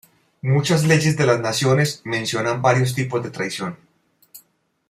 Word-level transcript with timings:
Muchas 0.41 0.85
leyes 0.87 1.15
de 1.15 1.27
las 1.27 1.39
naciones 1.41 2.01
mencionan 2.05 2.63
varios 2.63 2.95
tipos 2.95 3.21
de 3.23 3.29
traición. 3.29 3.77